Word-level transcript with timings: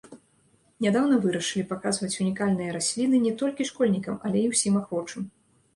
Нядаўна 0.85 1.19
вырашылі 1.25 1.65
паказваць 1.73 2.11
унікальныя 2.23 2.75
расліны 2.79 3.21
не 3.27 3.35
толькі 3.45 3.69
школьнікам, 3.73 4.15
але 4.29 4.37
і 4.45 4.53
ўсім 4.57 4.73
ахвочым. 4.83 5.23